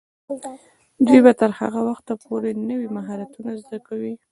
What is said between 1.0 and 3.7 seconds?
دوی به تر هغه وخته پورې نوي مهارتونه